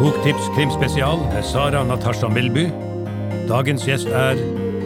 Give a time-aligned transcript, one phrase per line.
[0.00, 2.70] Boktips krimspesial med Sara Natasha Melby.
[3.48, 4.38] Dagens gjest er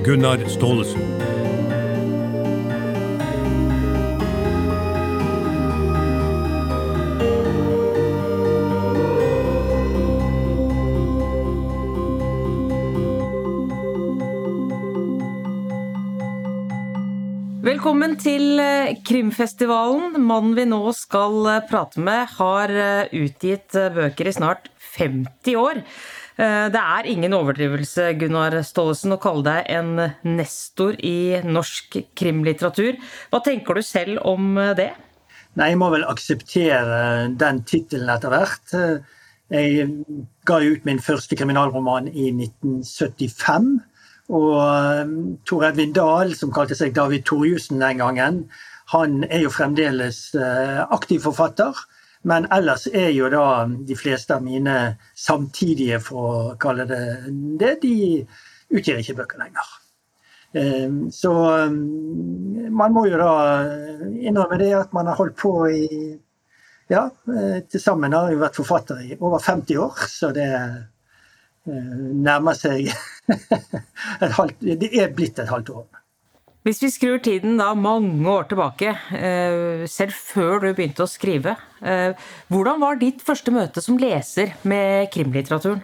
[0.04, 1.33] Gunnar Staalesen.
[18.20, 20.18] Til eh, krimfestivalen.
[20.22, 25.80] Mannen vi nå skal eh, prate med, har eh, utgitt bøker i snart 50 år.
[26.34, 32.98] Det er ingen overdrivelse, Gunnar Staalesen, å kalle deg en nestor i norsk krimlitteratur.
[33.30, 34.88] Hva tenker du selv om det?
[35.54, 38.74] Nei, Jeg må vel akseptere den tittelen etter hvert.
[39.54, 39.86] Jeg
[40.50, 43.70] ga ut min første kriminalroman i 1975.
[44.32, 48.44] Og um, Tor Edvin Dahl, som kalte seg David Torjussen den gangen,
[48.92, 51.76] han er jo fremdeles uh, aktiv forfatter.
[52.24, 57.02] Men ellers er jo da de fleste av mine samtidige, for å kalle det
[57.60, 57.96] det, de
[58.72, 59.74] utgir ikke bøker lenger.
[60.54, 61.34] Um, så
[61.68, 63.34] man må jo da
[64.14, 65.88] innrømme det at man har holdt på i
[66.92, 70.50] Ja, til sammen har jeg vært forfatter i over 50 år, så det
[71.66, 72.90] nærmer seg
[74.38, 75.86] halvt, det er blitt et halvt år.
[76.64, 81.58] Hvis vi skrur tiden da mange år tilbake, eh, selv før du begynte å skrive,
[81.84, 82.14] eh,
[82.48, 85.82] hvordan var ditt første møte som leser med krimlitteraturen?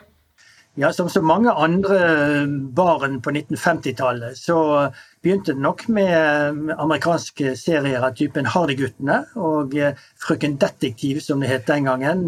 [0.81, 4.89] Ja, Som så mange andre barn på 1950-tallet, så
[5.20, 11.50] begynte det nok med amerikanske serier av typen Hardy-guttene og eh, Frøken Detektiv, som det
[11.50, 12.25] het den gangen.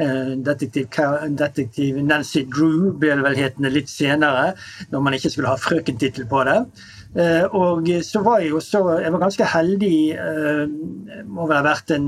[0.00, 0.86] Eh, detektiv,
[1.36, 4.54] detektiv, Nancy Drew ble det vel hetende litt senere,
[4.88, 6.56] når man ikke skulle ha frøkentittel på det.
[7.20, 10.62] Eh, og så var jeg jo så Jeg var ganske heldig, eh,
[11.26, 12.06] må vel ha vært en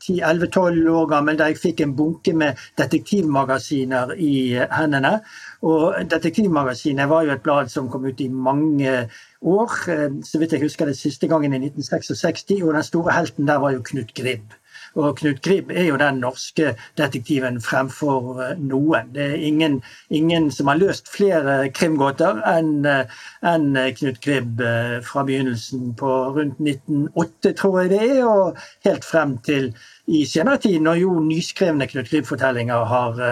[0.00, 5.20] 10-11-12 år gammel, da jeg fikk en bunke med detektivmagasiner i hendene.
[5.62, 9.08] Og Detektivmagasinet var jo et blad som kom ut i mange
[9.42, 9.78] år.
[10.24, 12.62] Så vidt jeg husker det siste gangen i 1966.
[12.62, 14.52] Og den store helten der var jo Knut Gribb.
[14.94, 19.10] Og Knut Gribb er jo den norske detektiven fremfor eh, noen.
[19.14, 19.80] Det er ingen,
[20.14, 23.10] ingen som har løst flere krimgåter enn eh,
[23.50, 23.66] en
[23.98, 29.36] Knut Gribb eh, fra begynnelsen på rundt 1908, tror jeg det er, og helt frem
[29.46, 29.72] til
[30.06, 33.22] i senere tid, når jo nyskrevne Knut Gribb-fortellinger har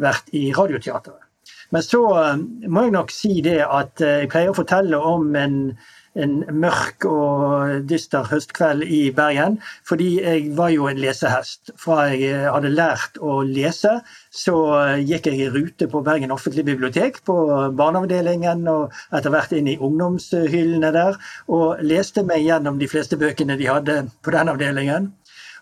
[0.00, 1.18] vært i Radioteatret.
[1.70, 2.00] Men så
[2.66, 5.58] må jeg nok si det at jeg pleier å fortelle om en
[6.18, 9.58] en mørk og dyster høstkveld i Bergen.
[9.86, 11.70] Fordi jeg var jo en lesehest.
[11.78, 14.00] Fra jeg hadde lært å lese,
[14.34, 14.56] så
[14.98, 17.36] gikk jeg i rute på Bergen offentlige bibliotek, på
[17.78, 23.58] barneavdelingen og etter hvert inn i ungdomshyllene der, og leste meg gjennom de fleste bøkene
[23.60, 25.12] de hadde på den avdelingen.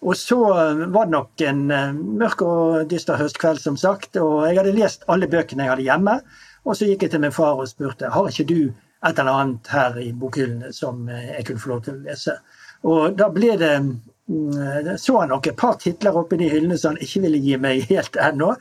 [0.00, 4.60] Og så var det nok en eh, mørk og dyster høstkveld, som sagt, og jeg
[4.60, 6.20] hadde lest alle bøkene jeg hadde hjemme.
[6.68, 8.60] Og så gikk jeg til min far og spurte har ikke du
[9.06, 12.38] et eller annet her i bokhyllene som jeg kunne få lov til å lese.
[12.86, 14.08] Og da ble det mm,
[15.00, 17.86] så han nok et par titler oppi de hyllene som han ikke ville gi meg
[17.88, 18.52] helt ennå.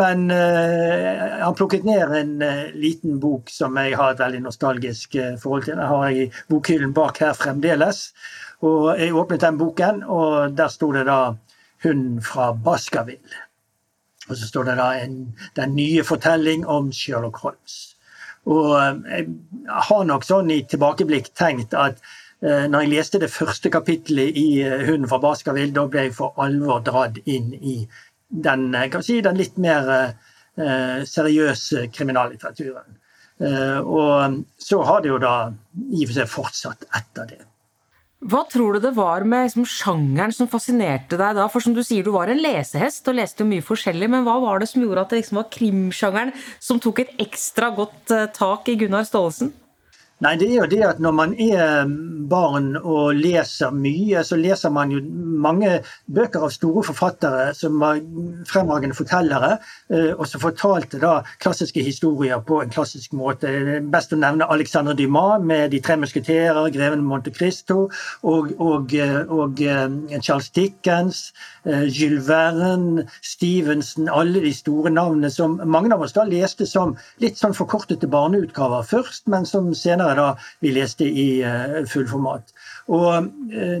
[0.00, 5.18] Men uh, han plukket ned en uh, liten bok som jeg har et veldig nostalgisk
[5.20, 5.76] uh, forhold til.
[5.76, 8.08] Den har jeg i bokhyllen bak her fremdeles.
[8.66, 11.36] Og jeg åpnet den boken, og der sto det da
[11.80, 13.38] 'Hun fra Baskerville'.
[14.28, 17.89] Og så står det da en, 'Den nye fortelling om Sherlock Holmes'.
[18.50, 19.20] Og eh,
[19.66, 22.00] jeg har nok sånn i tilbakeblikk tenkt at
[22.42, 26.16] eh, når jeg leste det første kapittelet i eh, 'Hunden fra Baskerville', da ble jeg
[26.18, 27.76] for alvor dratt inn i
[28.30, 28.70] den,
[29.02, 30.14] si, den litt mer
[30.60, 32.98] seriøse kriminallitteraturen.
[33.40, 37.40] Og så har det jo da i og for seg fortsatt etter det.
[38.20, 41.46] Hva tror du det var med liksom, sjangeren som fascinerte deg da?
[41.48, 44.60] For som du sier, du var en lesehest og leste mye forskjellig, men hva var
[44.60, 48.68] det som gjorde at det liksom var krimsjangeren som tok et ekstra godt uh, tak
[48.68, 49.54] i Gunnar Staalesen?
[50.20, 51.88] Nei, det er jo det at når man er
[52.30, 55.00] barn og leser mye, så leser man jo
[55.40, 55.78] mange
[56.12, 58.02] bøker av store forfattere som var
[58.50, 59.54] fremragende fortellere,
[59.88, 63.48] eh, og som fortalte da klassiske historier på en klassisk måte.
[63.92, 67.88] Best å nevne Alexander Dumas med 'De tre musketerer', 'Greven Monte Cristo',
[68.22, 71.32] og, og, eh, og eh, Charles Dickens,
[71.64, 77.36] Jules Verne, Stevenson, alle de store navnene som mange av oss da leste som litt
[77.36, 80.28] sånn forkortete barneutgaver først, men som senere da
[80.60, 82.54] vi leste i uh, fullformat.
[82.92, 83.76] Og uh,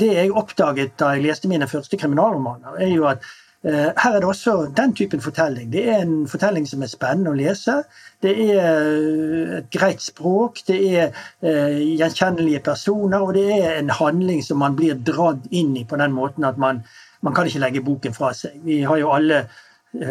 [0.00, 3.24] det jeg oppdaget da jeg leste mine første kriminalromaner, er jo at
[3.66, 5.72] uh, her er det også den typen fortelling.
[5.72, 7.80] Det er en fortelling som er spennende å lese.
[8.22, 11.10] Det er et greit språk, det er
[11.42, 16.16] gjenkjennelige personer, og det er en handling som man blir dratt inn i på den
[16.16, 16.84] måten at man,
[17.20, 18.56] man kan ikke legge boken fra seg.
[18.64, 19.46] Vi har jo alle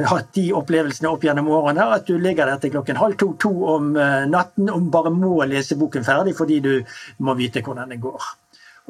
[0.10, 1.86] hatt de opplevelsene opp gjennom årene.
[1.98, 3.94] At du ligger der til klokken halv to-to om
[4.32, 6.74] natten og bare må lese boken ferdig fordi du
[7.22, 8.32] må vite hvordan det går.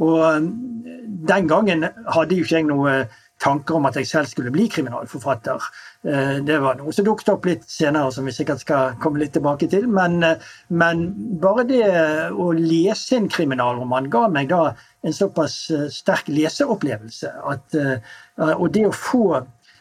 [0.06, 0.48] Og
[1.30, 2.96] den gangen hadde jo ikke jeg noe
[3.42, 5.64] tanker om at jeg selv skulle bli kriminalforfatter.
[6.08, 9.36] Eh, det var noe som dukket opp litt senere, som vi sikkert skal komme litt
[9.36, 9.88] tilbake til.
[9.92, 11.06] Men, eh, men
[11.42, 11.84] bare det
[12.32, 14.64] å lese en kriminalroman ga meg da
[15.06, 17.34] en såpass eh, sterk leseopplevelse.
[17.46, 17.76] At,
[18.56, 19.26] og det å få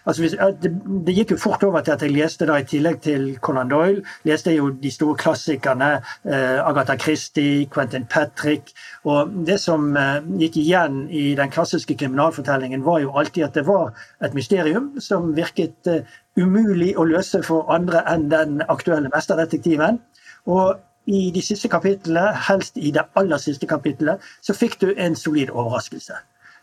[0.06, 0.23] Altså,
[0.62, 0.71] det,
[1.06, 4.03] det, gikk jo fort over til at jeg leste da i tillegg til Conan Doyle,
[4.29, 5.91] leste jeg jo de store klassikerne.
[6.25, 8.75] Eh, Agatha Christie, Quentin Patrick.
[9.05, 13.67] Og det som eh, gikk igjen i den klassiske kriminalfortellingen, var jo alltid at det
[13.67, 20.03] var et mysterium som virket eh, umulig å løse for andre enn den aktuelle mesterdetektiven.
[20.45, 25.17] Og i de siste kapitlene, helst i det aller siste kapitlet, så fikk du en
[25.17, 26.17] solid overraskelse.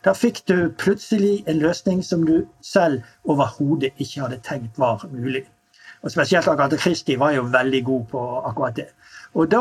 [0.04, 5.44] Da fikk du plutselig en løsning som du selv overhodet ikke hadde tenkt var mulig.
[6.02, 8.88] Og Spesielt Agathe Christie var jo veldig god på akkurat det.
[9.34, 9.60] Og, da,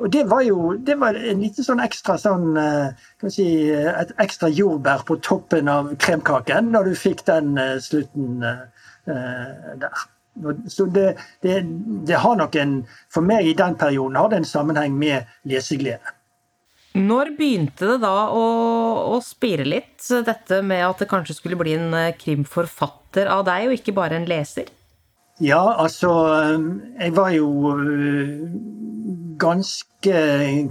[0.00, 2.50] og det var jo det var en liten sånn ekstra sånn
[3.20, 8.42] kan si, Et ekstra jordbær på toppen av kremkaken når du fikk den eh, slutten
[8.44, 10.04] der.
[10.68, 11.62] Så det, det,
[12.08, 16.14] det, har nok en For meg i den perioden har det en sammenheng med leseglede.
[16.94, 18.44] Når begynte det da å,
[19.16, 23.66] å spire litt, dette med at det kanskje skulle bli en eh, krimforfatter av deg,
[23.66, 24.70] og ikke bare en leser?
[25.42, 26.12] Ja, altså
[27.00, 28.44] Jeg var jo eh,
[29.42, 30.20] ganske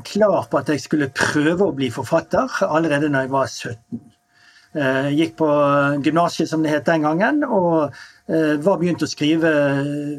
[0.08, 4.00] klar på at jeg skulle prøve å bli forfatter allerede da jeg var 17.
[4.74, 5.50] Eh, gikk på
[6.06, 7.94] gymnaset, som det het den gangen, og
[8.24, 9.50] Eh, var begynt å skrive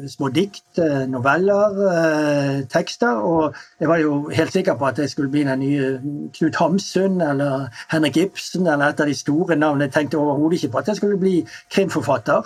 [0.05, 3.17] små dikt, eh, noveller, eh, tekster.
[3.17, 7.19] Og jeg var jo helt sikker på at jeg skulle bli den nye Knut Hamsun
[7.19, 9.89] eller Henrik Ibsen eller et av de store navnene.
[9.89, 12.43] Jeg tenkte overhodet ikke på at jeg skulle bli krimforfatter.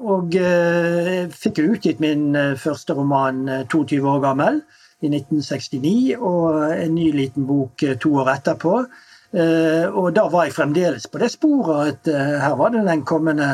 [0.00, 4.62] Og jeg fikk utgitt min første roman 22 år gammel,
[5.02, 8.86] i 1969, og en ny liten bok to år etterpå.
[9.34, 13.00] Eh, og da var jeg fremdeles på det sporet at eh, her var det den
[13.02, 13.48] kommende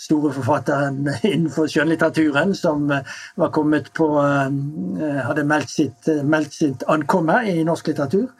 [0.00, 3.04] store forfatteren innenfor skjønnlitteraturen som eh,
[3.36, 8.30] var kommet på Hadde meldt sitt, meldt sitt ankomme i norsk litteratur.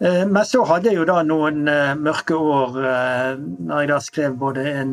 [0.00, 1.62] Men så hadde jeg jo da noen
[2.02, 4.90] mørke år når jeg da skrev både en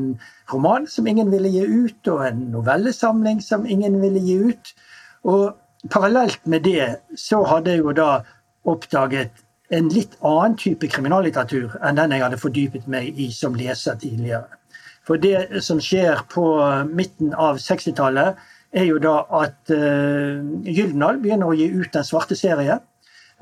[0.53, 4.71] roman som ingen ville gi ut, og en novellesamling som ingen ville gi ut.
[5.27, 8.09] Og parallelt med det så hadde jeg jo da
[8.63, 9.42] oppdaget
[9.73, 14.59] en litt annen type kriminallitteratur enn den jeg hadde fordypet meg i som leser tidligere.
[15.03, 16.45] For det som skjer på
[16.87, 18.39] midten av 60-tallet,
[18.73, 22.79] er jo da at uh, Gyldendal begynner å gi ut Den svarte serie.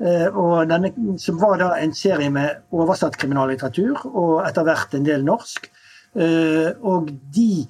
[0.02, 0.90] Uh, og denne,
[1.22, 5.70] som var da en serie med oversatt kriminallitteratur, og etter hvert en del norsk.
[6.18, 7.64] Uh, og de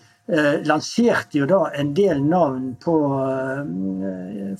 [0.64, 2.92] lanserte jo da en del navn på,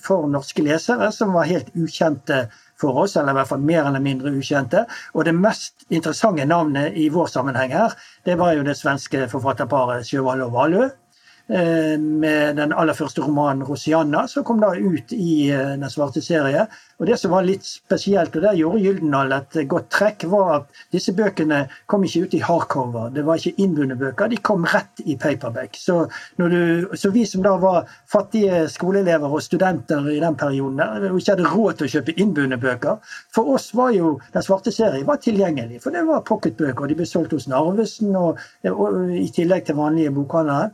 [0.02, 2.40] for norske lesere som var helt ukjente
[2.82, 4.84] for oss, eller i hvert fall mer eller mindre ukjente.
[5.14, 7.94] Og det mest interessante navnet i vår sammenheng her,
[8.26, 10.90] det var jo det svenske forfatterparet Sjøvald og Valø.
[11.48, 16.22] Eh, med den aller første romanen 'Rosianna', som kom da ut i eh, Den svarte
[16.22, 16.66] serie.
[16.98, 20.66] Og Det som var litt spesielt, og der gjorde Gyldendal et godt trekk, var at
[20.92, 23.10] disse bøkene kom ikke ut i hardcover.
[23.10, 25.74] Det var ikke innbundne bøker, de kom rett i paperback.
[25.74, 26.06] Så,
[26.38, 31.34] du, så, vi som da var fattige skoleelever og studenter i den perioden, og ikke
[31.34, 33.02] hadde råd til å kjøpe innbundne bøker,
[33.34, 35.82] for oss var jo Den svarte serie var tilgjengelig.
[35.82, 38.38] For det var pocketbøker, de ble solgt hos Narvesen og,
[38.70, 40.70] og, i tillegg til vanlige bokhandlere.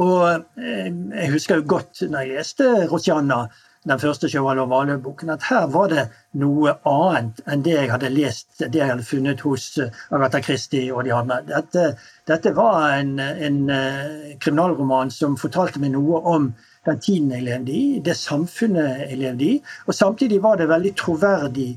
[0.00, 3.46] Og eh, jeg husker jo godt når jeg leste Rosianna,
[3.84, 6.06] den første Sjøvald Valø-boken, at her var det
[6.40, 10.88] noe annet enn det jeg hadde lest, det jeg hadde funnet hos eh, Agatha Christie
[10.94, 11.42] og de andre.
[11.50, 11.84] Dette,
[12.26, 16.48] dette var en, en uh, kriminalroman som fortalte meg noe om
[16.88, 19.58] den tiden jeg levde i, det samfunnet jeg levde i.
[19.86, 21.70] Og samtidig var det veldig troverdig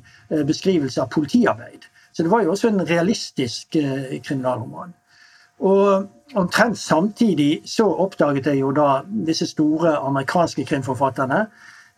[0.48, 1.86] beskrivelse av politiarbeid.
[2.12, 4.96] Så det var jo også en realistisk kriminalroman.
[5.60, 11.48] Og omtrent samtidig så oppdaget jeg jo da disse store amerikanske krimforfatterne.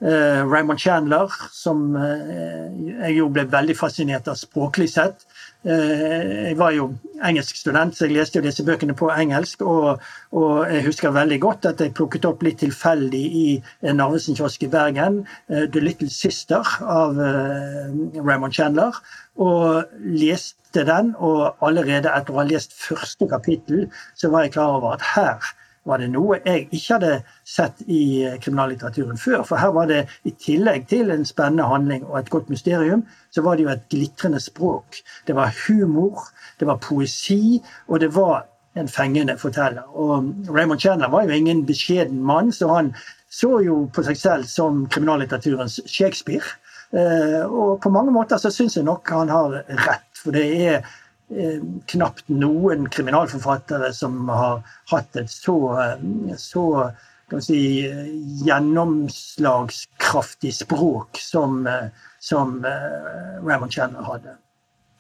[0.02, 2.70] Eh, Raymond Chandler, som eh,
[3.02, 5.26] jeg jo ble veldig fascinert av språklig sett.
[5.68, 6.86] Eh, jeg var jo
[7.20, 9.66] engelsk student, så jeg leste jo disse bøkene på engelsk.
[9.68, 10.00] Og,
[10.32, 13.46] og jeg husker veldig godt at jeg plukket opp litt tilfeldig i
[13.84, 17.92] en Narvesen-kiosk i Bergen, eh, 'The Little Sister' av eh,
[18.24, 18.96] Raymond Chandler.
[19.36, 24.78] Og leste den, og allerede etter å ha lest første kapittel, så var jeg klar
[24.78, 25.50] over at her
[25.90, 27.14] var det noe jeg ikke hadde
[27.48, 29.44] sett i kriminallitteraturen før.
[29.48, 33.42] For her var det, i tillegg til en spennende handling og et godt mysterium, så
[33.46, 35.02] var det jo et glitrende språk.
[35.28, 36.28] Det var humor,
[36.60, 38.46] det var poesi, og det var
[38.78, 39.88] en fengende forteller.
[39.98, 42.94] Og Raymond Chandler var jo ingen beskjeden mann, så han
[43.30, 46.46] så jo på seg selv som kriminallitteraturens Shakespeare.
[46.90, 50.78] Eh, og på mange måter så syns jeg nok han har rett, for det er
[50.80, 51.60] eh,
[51.94, 54.56] knapt noen kriminalforfattere som har
[54.92, 55.98] hatt et så, eh,
[56.40, 56.64] så
[57.46, 57.62] si,
[58.46, 61.68] gjennomslagskraftig språk som,
[62.18, 64.34] som Raymond Chandler hadde.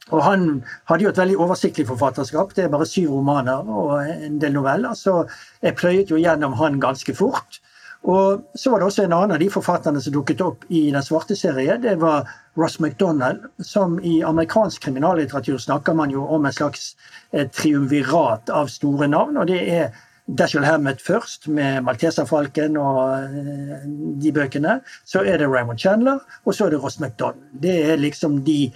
[0.09, 0.45] Og han
[0.89, 2.53] hadde jo et veldig oversiktlig forfatterskap.
[2.55, 4.95] Det er bare syv romaner og en del noveller.
[4.97, 5.23] Så
[5.61, 7.59] jeg pløyet jo gjennom han ganske fort.
[8.07, 11.03] Og så var det også en annen av de forfatterne som dukket opp i Den
[11.03, 11.77] svarte serie.
[11.77, 16.95] Det var Ross MacDonald, som i amerikansk kriminallitteratur snakker man jo om en slags
[17.31, 19.37] eh, triumvirat av store navn.
[19.37, 19.91] Og det er
[20.29, 23.83] Dashiell Hammett først, med Malteserfalken og eh,
[24.23, 24.79] de bøkene.
[25.03, 27.43] Så er det Raymond Chandler, og så er det Ross MacDonald.
[27.51, 28.71] Det er liksom de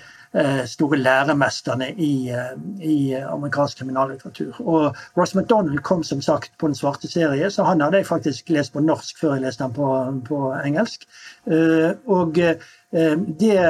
[0.65, 4.61] store læremesterne i, eh, i, amerikansk kriminallitteratur.
[4.61, 8.49] Og Ross MacDonald kom som sagt på Den svarte serie, så han hadde jeg faktisk
[8.49, 9.89] lest på norsk før jeg leste den på,
[10.25, 11.05] på engelsk.
[11.45, 13.61] Eh, og det,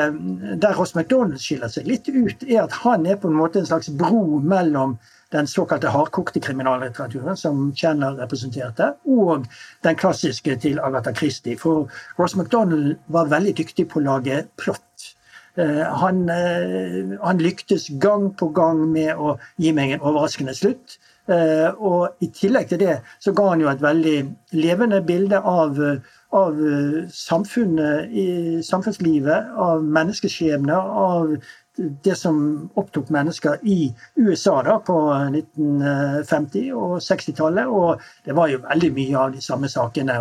[0.61, 3.65] der Ross MacDonald skiller seg litt ut, er at han er på en måte en
[3.65, 4.97] slags bro mellom
[5.33, 9.47] den såkalte hardkokte kriminallitteraturen, som Chandler representerte, og
[9.83, 11.57] den klassiske til Agatha Christie.
[11.57, 11.89] For
[12.19, 14.83] Ross MacDonald var veldig dyktig på å lage plott.
[15.55, 20.97] Eh, han, eh, han, lyktes gang på gang med å gi meg en overraskende slutt.
[21.29, 24.15] Eh, og i tillegg til det så ga han jo et veldig
[24.57, 25.77] levende bilde av,
[26.33, 26.63] av
[27.13, 28.09] samfunnet,
[28.65, 31.35] samfunnslivet, av menneskeskjebner, av
[31.77, 32.41] det som
[32.77, 37.69] opptok mennesker i USA da på 1950- og 60-tallet.
[37.69, 40.19] Og det var jo veldig mye av de samme sakene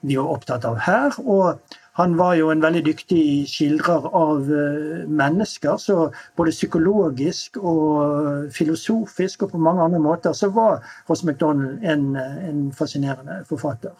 [0.00, 1.18] vi var opptatt av her.
[1.24, 5.78] Og han var jo en veldig dyktig skildrer av eh, mennesker.
[5.80, 12.10] Så både psykologisk og filosofisk og på mange andre måter så var Ross MacDonald en,
[12.16, 13.96] en fascinerende forfatter.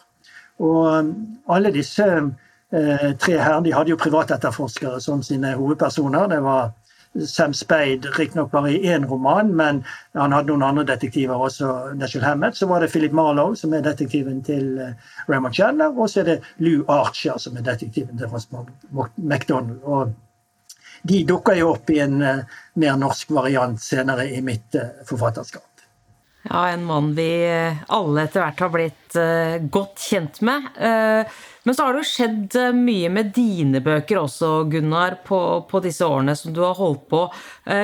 [0.61, 1.15] Og
[1.49, 6.29] alle disse eh, tre her de hadde jo privatetterforskere som sine hovedpersoner.
[6.33, 6.75] Det var
[7.25, 11.73] Sam Spade, riktignok bare i én roman, men han hadde noen andre detektiver også.
[12.01, 12.57] Dashiell Hammett.
[12.57, 15.95] Så var det Philip Marlowe, som er detektiven til uh, Raymond Chandler.
[15.97, 18.49] Og så er det Lou Archer, som er detektiven til Ross
[19.17, 19.81] MacDonald.
[19.85, 20.13] Og
[21.07, 25.76] de dukker jo opp i en uh, mer norsk variant senere i mitt uh, forfatterskap.
[26.47, 27.29] Ja, en mann vi
[27.93, 30.69] alle etter hvert har blitt uh, godt kjent med.
[30.79, 31.27] Uh,
[31.67, 36.07] men så har det jo skjedd mye med dine bøker også, Gunnar, på, på, disse
[36.07, 37.25] årene som du har holdt på.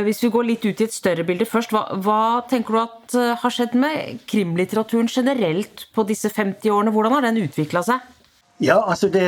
[0.06, 3.16] Hvis vi går litt ut i et større bilde først, hva, hva tenker du at
[3.42, 6.94] har skjedd med krimlitteraturen generelt på disse 50 årene?
[6.94, 8.06] Hvordan har den utvikla seg?
[8.62, 9.26] Ja, altså det,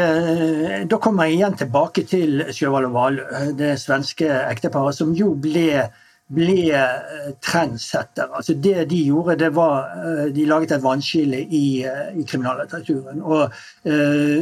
[0.91, 3.25] Da kommer jeg igjen tilbake til Sjøvald og Valø,
[3.59, 5.89] det svenske ekteparet som jo ble
[6.35, 8.31] ble eh, trendsetter.
[8.35, 13.23] Altså det de gjorde, det var eh, De laget et vannskille i, eh, i kriminallitteraturen.
[13.23, 13.51] Og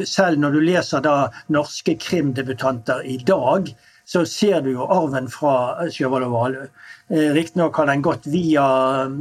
[0.08, 1.16] selv når du leser da
[1.52, 3.72] norske krimdebutanter i dag,
[4.04, 6.64] så ser du jo arven fra Sjøvald og Valø.
[7.12, 8.64] Eh, Riktignok har den gått via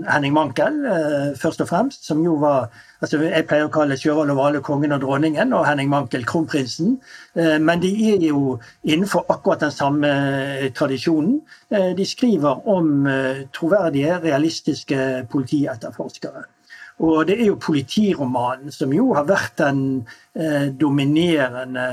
[0.10, 2.70] Henning Mankel, eh, først og fremst, som jo var
[3.02, 7.00] altså Jeg pleier å kalle Sjøvald og Valø kongen og dronningen, og Henning Mankel kronprinsen.
[7.36, 10.12] Eh, men de er jo innenfor akkurat den samme
[10.74, 11.42] tradisjonen.
[11.70, 13.08] De skriver om
[13.54, 16.46] troverdige, realistiske politietterforskere.
[17.02, 19.80] Og det er jo politiromanen som jo har vært den
[20.38, 21.86] eh, dominerende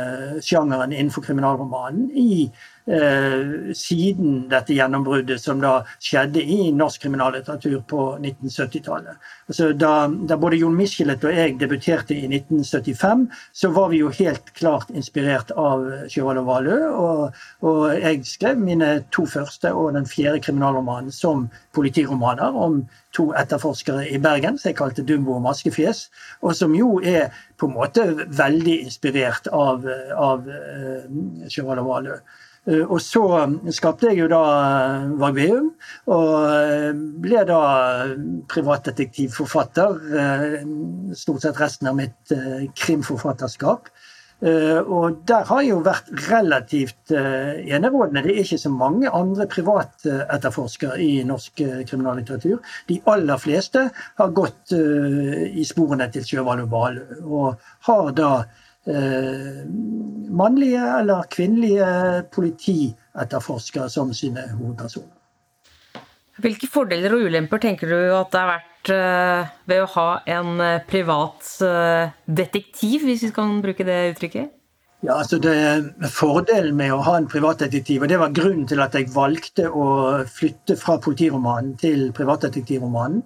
[0.45, 2.49] sjangeren innenfor kriminalromanen i
[2.89, 9.19] Eh, siden dette gjennombruddet som da skjedde i norsk kriminallitteratur på 1970-tallet.
[9.45, 14.15] Altså da, da, både Jon Michelet og jeg debuterte i 1975, så var vi jo
[14.17, 16.79] helt klart inspirert av Sjøvald og Valø.
[16.89, 22.81] Og, og, jeg skrev mine to første og den fjerde kriminalromanen som politiromaner om
[23.13, 26.07] to etterforskere i Bergen, som jeg kalte Dumbo og Maskefjes,
[26.41, 29.85] og som jo er på en måte veldig inspirert av,
[30.17, 32.21] av uh, Sjøvald og Valø.
[32.69, 33.23] Eh, og så
[33.75, 35.71] skapte jeg jo da eh, Vagveum,
[36.13, 36.93] og eh,
[37.25, 37.63] ble da
[38.53, 39.97] privatdetektivforfatter
[41.17, 42.37] stort sett resten av mitt
[42.79, 43.91] krimforfatterskap.
[44.39, 48.23] Og der har jeg jo vært relativt enerådende.
[48.23, 51.59] Det er ikke så mange andre privatetterforskere i norsk
[51.91, 52.61] kriminallitteratur.
[52.87, 53.89] De aller fleste
[54.21, 58.31] har gått i sporene til Sjøvald og Valø, og har da
[58.89, 61.89] mannlige eller kvinnelige
[62.33, 65.15] politietterforskere som sine hovedpersoner.
[66.39, 70.61] Hvilke fordeler og ulemper tenker du at det har vært eh, ved å ha en
[70.63, 71.49] eh, privat
[72.25, 74.55] detektiv, hvis vi kan bruke det uttrykket?
[75.01, 75.55] Ja, altså det
[76.11, 79.85] Fordelen med å ha en privatdetektiv, og det var grunnen til at jeg valgte å
[80.27, 83.23] flytte fra politiromanen til privatdetektivromanen,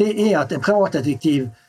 [0.00, 1.59] det er at en privatdetektiv eh,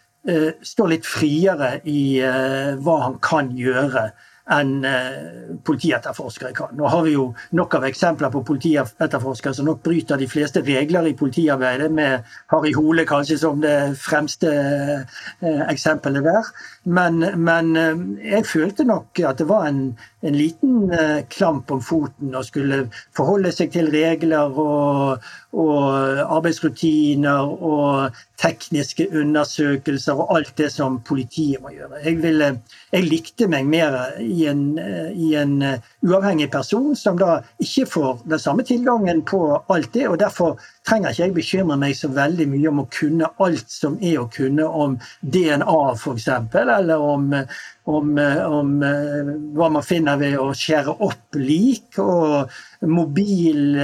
[0.61, 4.11] står litt friere i eh, hva han kan gjøre
[4.49, 6.73] enn eh, politietterforskere kan.
[6.77, 11.11] Nå har vi jo nok av eksempler på politietterforskere som nok bryter de fleste regler
[11.11, 16.49] i politiarbeidet, med Harry Hole kanskje som det fremste eh, eksempelet der.
[16.83, 19.83] Men, men eh, jeg følte nok at det var en,
[20.25, 20.89] en liten
[21.33, 22.83] klamp om foten å skulle
[23.17, 25.23] forholde seg til regler og,
[25.57, 32.01] og arbeidsrutiner og tekniske undersøkelser og alt det som politiet må gjøre.
[32.05, 32.51] Jeg, ville,
[32.93, 34.61] jeg likte meg mer i en,
[35.13, 35.57] i en,
[36.01, 40.07] uavhengig person som da ikke får den samme tilgangen på alt det.
[40.09, 43.97] og Derfor trenger ikke jeg bekymre meg så veldig mye om å kunne alt som
[44.01, 46.29] er å kunne om DNA f.eks.,
[46.61, 47.27] eller om,
[47.91, 48.71] om, om,
[49.57, 53.77] hva man finner ved å skjære opp lik, og mobil,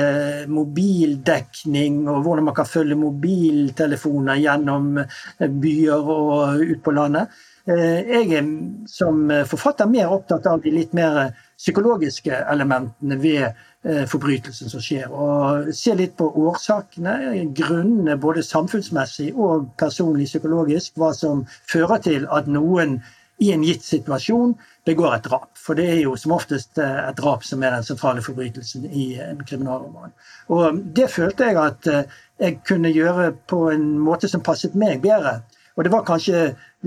[0.49, 4.95] mobildekning, og hvordan man kan følge mobiltelefoner gjennom
[5.37, 7.37] byer og ut på landet.
[7.67, 8.45] Jeg er
[8.87, 13.57] som forfatter mer opptatt av de litt mer psykologiske elementene ved
[13.87, 15.11] Eh, forbrytelsen som skjer.
[15.13, 17.13] Og se litt på årsakene,
[17.55, 22.97] grunnene både samfunnsmessig og personlig psykologisk, hva som fører til at noen
[23.39, 24.57] i en gitt situasjon
[24.89, 25.51] begår et drap.
[25.61, 29.07] For det er jo som oftest eh, et drap som er den sentrale forbrytelsen i
[29.23, 30.11] en kriminalroman.
[30.51, 34.99] Og det følte jeg at eh, jeg kunne gjøre på en måte som passet meg
[35.05, 35.37] bedre.
[35.77, 36.39] Og det var kanskje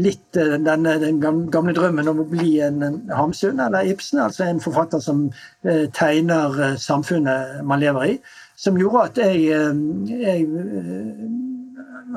[0.03, 2.83] litt eh, denne, den gamle drømmen om å bli en
[3.15, 5.29] Hamsun eller Ibsen, altså en forfatter som
[5.63, 8.17] eh, tegner eh, samfunnet man lever i,
[8.59, 9.37] som gjorde at jeg,
[10.11, 10.43] jeg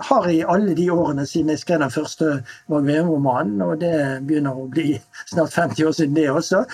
[0.09, 2.31] har i alle de årene siden jeg skrev den første
[2.73, 3.93] Varg Veum-romanen, og det
[4.27, 4.97] begynner å bli
[5.29, 6.65] snart 50 år siden det også,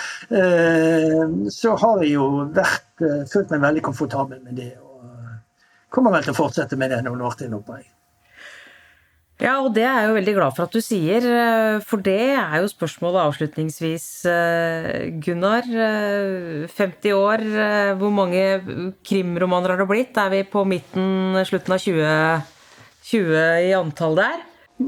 [1.54, 2.26] så har jeg jo
[2.58, 4.72] vært, følt meg veldig komfortabel med det.
[4.82, 7.92] Og kommer vel til å fortsette med det noen år til, håper jeg.
[9.40, 12.36] Ja, og det er jeg jo veldig glad for at du sier, eh, for det
[12.36, 14.08] er jo spørsmålet avslutningsvis.
[14.28, 15.64] Eh, Gunnar,
[16.68, 17.46] 50 eh, år,
[18.02, 18.44] hvor mange
[19.08, 20.20] krimromaner har det blitt?
[20.20, 22.12] Er vi på midten, slutten av 20,
[23.14, 24.44] 20 i antall der?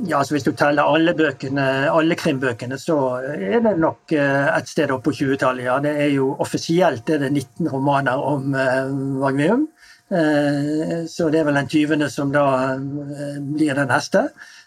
[0.08, 4.92] Ja, altså Hvis du teller alle bøkene, alle krimbøkene, så er det nok et sted
[4.92, 5.64] opp på 20-tallet.
[5.68, 5.80] Ja.
[5.84, 8.52] Det er jo Offisielt er det 19 romaner om
[9.24, 9.70] Vagneum.
[10.12, 12.10] Eh, så det er vel den 20.
[12.12, 14.26] som da eh, blir den neste.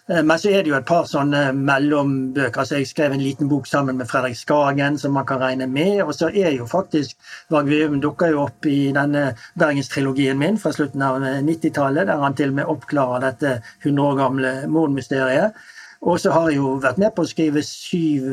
[0.09, 2.63] Eh, men så er det jo et par sånne mellombøker.
[2.63, 6.01] altså Jeg skrev en liten bok sammen med Fredrik Skagen som man kan regne med.
[6.07, 7.17] Og så er jo faktisk
[7.53, 12.37] Varg Veum dukker jo opp i denne bergenstrilogien min fra slutten av 90-tallet, der han
[12.41, 15.65] til og med oppklarer dette 100 år gamle mordmysteriet.
[16.05, 18.27] Og så har jeg jo vært med på å skrive syv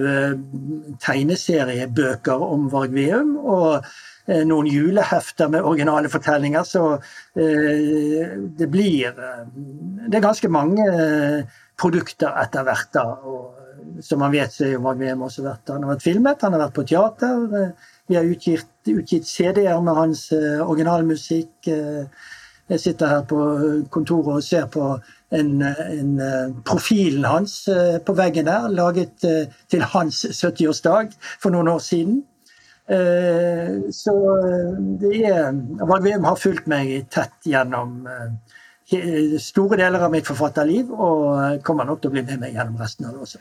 [1.00, 3.38] tegneseriebøker om Varg Veum.
[3.40, 3.86] og
[4.32, 6.66] Eh, noen julehefter med originale fortellinger.
[6.68, 9.48] Så eh, det blir eh,
[10.08, 10.86] Det er ganske mange
[11.80, 12.92] produkter etter hvert.
[12.94, 16.42] da, og Som man vet, så er jo Magnem også vært Han har vært filmet,
[16.42, 17.74] han har vært på teater.
[18.08, 21.68] Vi har utgitt, utgitt CD-er med hans originalmusikk.
[22.72, 23.40] Jeg sitter her på
[23.90, 24.94] kontoret og ser på
[25.32, 26.16] en, en,
[26.68, 27.54] profilen hans
[28.06, 29.24] på veggen der, laget
[29.72, 32.20] til hans 70-årsdag for noen år siden.
[32.92, 34.14] Eh, så
[34.48, 35.52] eh, det er
[35.86, 42.02] Valgvem har fulgt meg tett gjennom eh, store deler av mitt forfatterliv, og kommer nok
[42.02, 43.40] til å bli med meg gjennom resten av det også.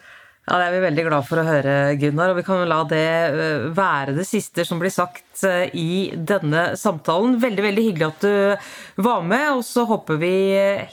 [0.49, 2.33] Ja, Det er vi veldig glad for å høre, Gunnar.
[2.33, 5.45] Og vi kan jo la det være det siste som blir sagt
[5.77, 7.37] i denne samtalen.
[7.43, 9.47] Veldig veldig hyggelig at du var med.
[9.59, 10.33] Og så håper vi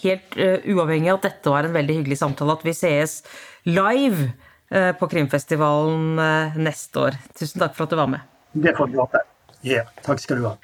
[0.04, 3.22] helt uavhengig av at dette var en veldig hyggelig samtale, at vi sees
[3.66, 4.30] live
[4.70, 6.20] på Krimfestivalen
[6.60, 7.18] neste år.
[7.40, 8.26] Tusen takk for at du var med.
[8.54, 9.24] Det får du håpe.
[9.66, 10.58] Ja, takk skal du ha.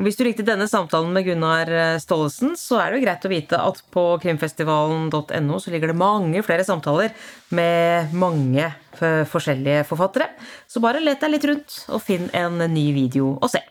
[0.00, 3.26] Og hvis du likte denne samtalen med Gunnar eh, Staalesen, så er det jo greit
[3.28, 7.12] å vite at på krimfestivalen.no så ligger det mange flere samtaler
[7.54, 10.28] med mange forskjellige forfattere.
[10.68, 13.62] Så bare let deg litt rundt og finn en ny video å se.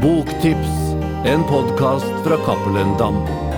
[0.00, 0.76] Boktips,
[1.28, 3.49] en podkast fra Cappelen Dam.